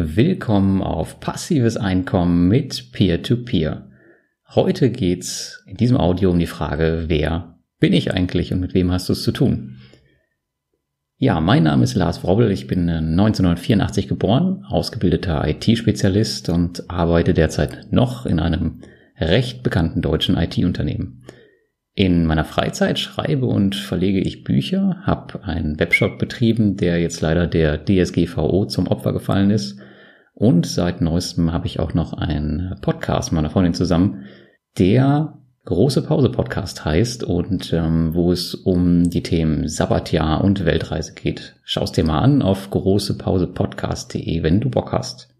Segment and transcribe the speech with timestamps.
[0.00, 3.72] Willkommen auf passives Einkommen mit Peer-to-Peer.
[3.72, 4.54] -Peer.
[4.54, 8.92] Heute geht's in diesem Audio um die Frage, wer bin ich eigentlich und mit wem
[8.92, 9.78] hast du es zu tun?
[11.16, 17.88] Ja, mein Name ist Lars Wrobbel, ich bin 1984 geboren, ausgebildeter IT-Spezialist und arbeite derzeit
[17.90, 18.82] noch in einem
[19.18, 21.24] recht bekannten deutschen IT-Unternehmen.
[21.94, 27.48] In meiner Freizeit schreibe und verlege ich Bücher, habe einen Webshop betrieben, der jetzt leider
[27.48, 29.80] der DSGVO zum Opfer gefallen ist.
[30.38, 34.26] Und seit neuestem habe ich auch noch einen Podcast meiner Freundin zusammen,
[34.78, 41.12] der Große Pause Podcast heißt und ähm, wo es um die Themen Sabbatjahr und Weltreise
[41.14, 41.56] geht.
[41.64, 45.34] Schau's dir mal an auf großepausepodcast.de, wenn du Bock hast.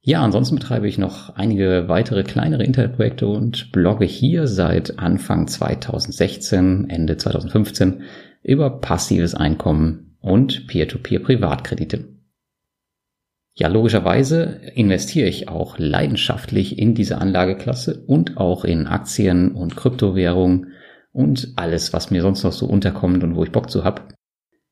[0.00, 6.88] Ja, ansonsten betreibe ich noch einige weitere kleinere Internetprojekte und blogge hier seit Anfang 2016,
[6.88, 8.02] Ende 2015
[8.44, 12.17] über passives Einkommen und Peer-to-Peer Privatkredite.
[13.58, 20.74] Ja, logischerweise investiere ich auch leidenschaftlich in diese Anlageklasse und auch in Aktien und Kryptowährungen
[21.10, 24.14] und alles, was mir sonst noch so unterkommt und wo ich Bock zu hab.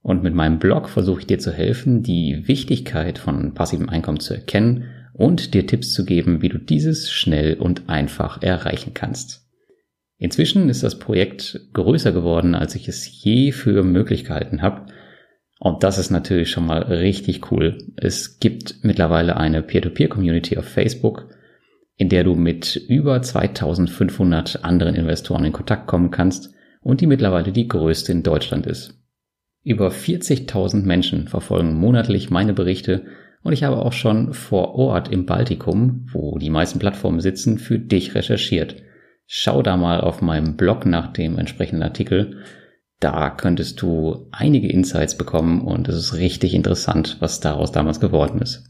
[0.02, 4.34] Und mit meinem Blog versuche ich dir zu helfen, die Wichtigkeit von passivem Einkommen zu
[4.34, 9.48] erkennen und dir Tipps zu geben, wie du dieses schnell und einfach erreichen kannst.
[10.16, 14.86] Inzwischen ist das Projekt größer geworden, als ich es je für möglich gehalten habe
[15.58, 17.78] und das ist natürlich schon mal richtig cool.
[17.96, 21.28] Es gibt mittlerweile eine Peer-to-Peer-Community auf Facebook,
[21.96, 27.52] in der du mit über 2500 anderen Investoren in Kontakt kommen kannst und die mittlerweile
[27.52, 29.00] die größte in Deutschland ist.
[29.62, 33.06] Über 40.000 Menschen verfolgen monatlich meine Berichte
[33.42, 37.78] und ich habe auch schon vor Ort im Baltikum, wo die meisten Plattformen sitzen, für
[37.78, 38.76] dich recherchiert.
[39.26, 42.42] Schau da mal auf meinem Blog nach dem entsprechenden Artikel
[43.00, 48.40] da könntest du einige Insights bekommen und es ist richtig interessant, was daraus damals geworden
[48.40, 48.64] ist.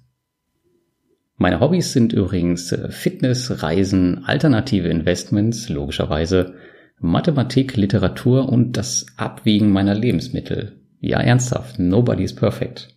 [1.36, 6.54] Meine Hobbys sind übrigens Fitness, Reisen, alternative Investments, logischerweise,
[6.98, 10.80] Mathematik, Literatur und das Abwiegen meiner Lebensmittel.
[10.98, 12.96] Ja, ernsthaft, nobody is perfect.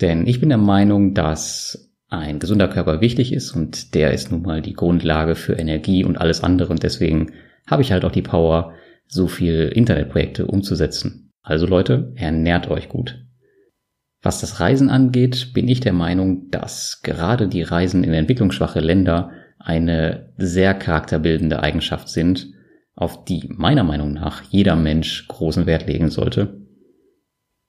[0.00, 4.42] Denn ich bin der Meinung, dass ein gesunder Körper wichtig ist und der ist nun
[4.42, 7.32] mal die Grundlage für Energie und alles andere und deswegen
[7.66, 8.74] habe ich halt auch die Power,
[9.10, 11.32] so viel Internetprojekte umzusetzen.
[11.42, 13.26] Also Leute, ernährt euch gut.
[14.22, 19.32] Was das Reisen angeht, bin ich der Meinung, dass gerade die Reisen in entwicklungsschwache Länder
[19.58, 22.48] eine sehr charakterbildende Eigenschaft sind,
[22.94, 26.60] auf die meiner Meinung nach jeder Mensch großen Wert legen sollte.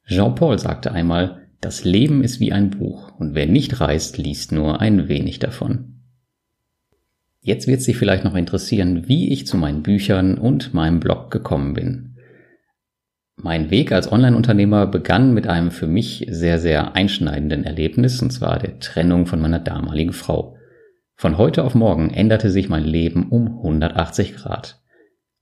[0.06, 4.82] Jean-Paul sagte einmal, das Leben ist wie ein Buch und wer nicht reist, liest nur
[4.82, 6.01] ein wenig davon.
[7.44, 11.74] Jetzt wird sich vielleicht noch interessieren, wie ich zu meinen Büchern und meinem Blog gekommen
[11.74, 12.16] bin.
[13.36, 18.60] Mein Weg als Online-Unternehmer begann mit einem für mich sehr, sehr einschneidenden Erlebnis, und zwar
[18.60, 20.56] der Trennung von meiner damaligen Frau.
[21.16, 24.80] Von heute auf morgen änderte sich mein Leben um 180 Grad.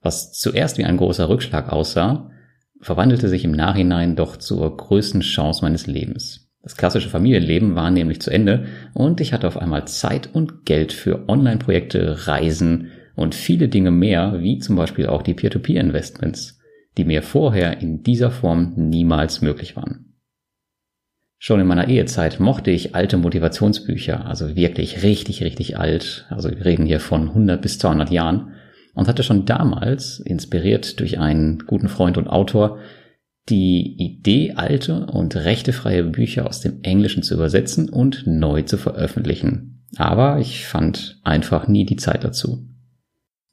[0.02, 2.32] Was zuerst wie ein großer Rückschlag aussah,
[2.80, 6.49] verwandelte sich im Nachhinein doch zur größten Chance meines Lebens.
[6.62, 10.92] Das klassische Familienleben war nämlich zu Ende und ich hatte auf einmal Zeit und Geld
[10.92, 16.60] für Online-Projekte, Reisen und viele Dinge mehr, wie zum Beispiel auch die Peer-to-Peer-Investments,
[16.98, 20.10] die mir vorher in dieser Form niemals möglich waren.
[21.38, 26.66] Schon in meiner Ehezeit mochte ich alte Motivationsbücher, also wirklich richtig, richtig alt, also wir
[26.66, 28.56] reden hier von 100 bis 200 Jahren,
[28.94, 32.80] und hatte schon damals, inspiriert durch einen guten Freund und Autor,
[33.50, 39.86] die Idee, alte und rechtefreie Bücher aus dem Englischen zu übersetzen und neu zu veröffentlichen.
[39.98, 42.68] Aber ich fand einfach nie die Zeit dazu.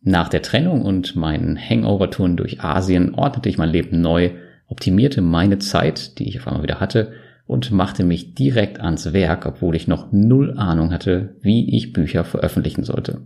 [0.02, 4.30] Nach der Trennung und meinen Hangover-Touren durch Asien ordnete ich mein Leben neu,
[4.68, 7.12] optimierte meine Zeit, die ich auf einmal wieder hatte,
[7.46, 12.24] und machte mich direkt ans Werk, obwohl ich noch null Ahnung hatte, wie ich Bücher
[12.24, 13.22] veröffentlichen sollte.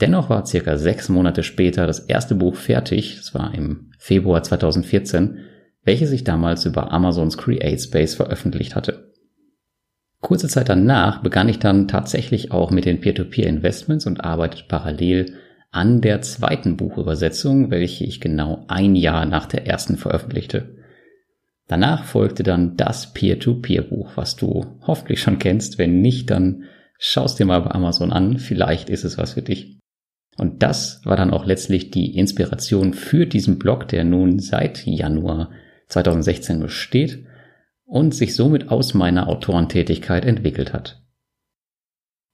[0.00, 5.38] Dennoch war circa sechs Monate später das erste Buch fertig, das war im Februar 2014,
[5.84, 9.12] welches ich damals über Amazons Create Space veröffentlicht hatte.
[10.20, 15.34] Kurze Zeit danach begann ich dann tatsächlich auch mit den Peer-to-Peer-Investments und arbeitete parallel
[15.70, 20.76] an der zweiten Buchübersetzung, welche ich genau ein Jahr nach der ersten veröffentlichte.
[21.68, 25.78] Danach folgte dann das Peer-to-Peer-Buch, was du hoffentlich schon kennst.
[25.78, 26.64] Wenn nicht, dann
[26.98, 28.38] schaust dir mal bei Amazon an.
[28.38, 29.75] Vielleicht ist es was für dich.
[30.36, 35.50] Und das war dann auch letztlich die Inspiration für diesen Blog, der nun seit Januar
[35.88, 37.24] 2016 besteht
[37.84, 41.02] und sich somit aus meiner Autorentätigkeit entwickelt hat.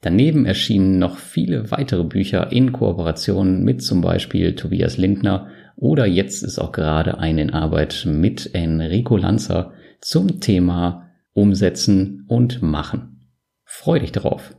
[0.00, 6.42] Daneben erschienen noch viele weitere Bücher in Kooperation mit zum Beispiel Tobias Lindner oder jetzt
[6.42, 13.30] ist auch gerade eine in Arbeit mit Enrico Lanzer zum Thema umsetzen und machen.
[13.64, 14.56] Freu dich darauf.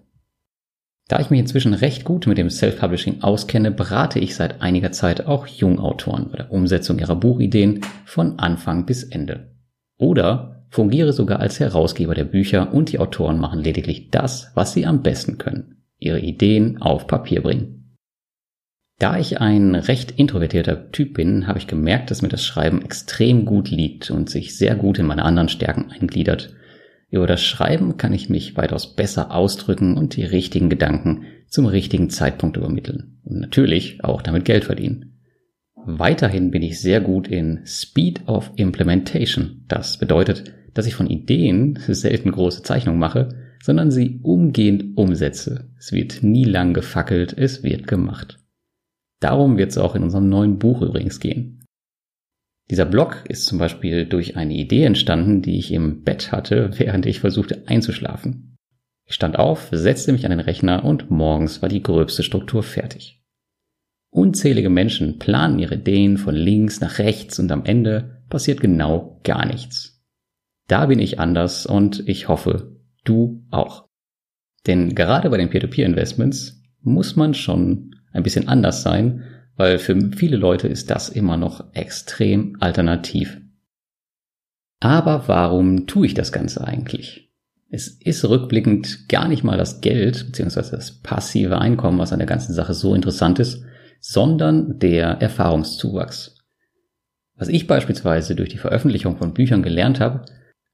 [1.09, 5.25] Da ich mich inzwischen recht gut mit dem Self-Publishing auskenne, berate ich seit einiger Zeit
[5.25, 9.51] auch Jungautoren bei der Umsetzung ihrer Buchideen von Anfang bis Ende.
[9.97, 14.85] Oder fungiere sogar als Herausgeber der Bücher und die Autoren machen lediglich das, was sie
[14.85, 17.97] am besten können, ihre Ideen auf Papier bringen.
[18.99, 23.43] Da ich ein recht introvertierter Typ bin, habe ich gemerkt, dass mir das Schreiben extrem
[23.45, 26.53] gut liegt und sich sehr gut in meine anderen Stärken eingliedert
[27.13, 32.09] über das Schreiben kann ich mich weitaus besser ausdrücken und die richtigen Gedanken zum richtigen
[32.09, 33.19] Zeitpunkt übermitteln.
[33.23, 35.19] Und natürlich auch damit Geld verdienen.
[35.85, 39.63] Weiterhin bin ich sehr gut in Speed of Implementation.
[39.67, 43.29] Das bedeutet, dass ich von Ideen selten große Zeichnungen mache,
[43.61, 45.69] sondern sie umgehend umsetze.
[45.77, 48.39] Es wird nie lang gefackelt, es wird gemacht.
[49.19, 51.62] Darum wird es auch in unserem neuen Buch übrigens gehen.
[52.69, 57.05] Dieser Blog ist zum Beispiel durch eine Idee entstanden, die ich im Bett hatte, während
[57.05, 58.57] ich versuchte einzuschlafen.
[59.05, 63.21] Ich stand auf, setzte mich an den Rechner und morgens war die gröbste Struktur fertig.
[64.09, 69.45] Unzählige Menschen planen ihre Ideen von links nach rechts und am Ende passiert genau gar
[69.45, 70.01] nichts.
[70.67, 73.89] Da bin ich anders und ich hoffe, du auch.
[74.67, 79.23] Denn gerade bei den Peer-to-Peer-Investments muss man schon ein bisschen anders sein,
[79.55, 83.39] weil für viele Leute ist das immer noch extrem alternativ.
[84.79, 87.31] Aber warum tue ich das Ganze eigentlich?
[87.69, 90.71] Es ist rückblickend gar nicht mal das Geld bzw.
[90.71, 93.63] das passive Einkommen, was an der ganzen Sache so interessant ist,
[93.99, 96.35] sondern der Erfahrungszuwachs.
[97.35, 100.25] Was ich beispielsweise durch die Veröffentlichung von Büchern gelernt habe,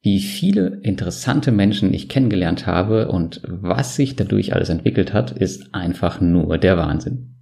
[0.02, 5.74] wie viele interessante Menschen ich kennengelernt habe und was sich dadurch alles entwickelt hat, ist
[5.74, 7.39] einfach nur der Wahnsinn.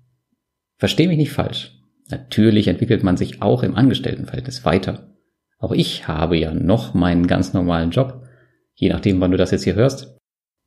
[0.77, 1.73] Versteh mich nicht falsch.
[2.09, 5.15] Natürlich entwickelt man sich auch im Angestelltenverhältnis weiter.
[5.59, 8.23] Auch ich habe ja noch meinen ganz normalen Job,
[8.75, 10.15] je nachdem, wann du das jetzt hier hörst.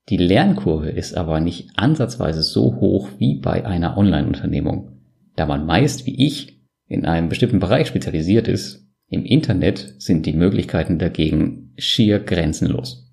[0.09, 5.01] Die Lernkurve ist aber nicht ansatzweise so hoch wie bei einer Online-Unternehmung,
[5.37, 8.89] da man meist wie ich in einem bestimmten Bereich spezialisiert ist.
[9.09, 13.13] Im Internet sind die Möglichkeiten dagegen schier grenzenlos.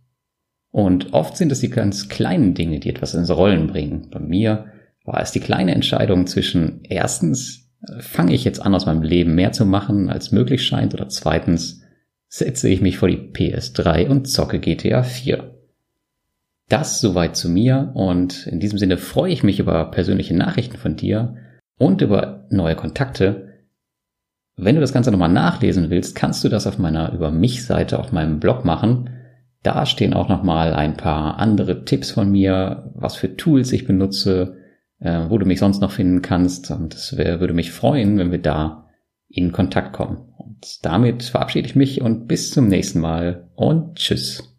[0.71, 4.09] Und oft sind es die ganz kleinen Dinge, die etwas ins Rollen bringen.
[4.11, 4.71] Bei mir
[5.07, 9.33] war es die kleine Entscheidung zwischen erstens, äh, fange ich jetzt an aus meinem Leben
[9.33, 11.81] mehr zu machen, als möglich scheint, oder zweitens,
[12.27, 15.55] setze ich mich vor die PS3 und zocke GTA 4.
[16.67, 20.97] Das soweit zu mir und in diesem Sinne freue ich mich über persönliche Nachrichten von
[20.97, 21.37] dir
[21.77, 23.53] und über neue Kontakte.
[24.57, 27.97] Wenn du das Ganze nochmal nachlesen willst, kannst du das auf meiner Über mich Seite
[27.97, 29.11] auf meinem Blog machen.
[29.63, 34.56] Da stehen auch nochmal ein paar andere Tipps von mir, was für Tools ich benutze,
[34.99, 36.71] äh, wo du mich sonst noch finden kannst.
[36.71, 38.87] Und es würde mich freuen, wenn wir da
[39.29, 40.33] in Kontakt kommen.
[40.37, 44.56] Und damit verabschiede ich mich und bis zum nächsten Mal und tschüss.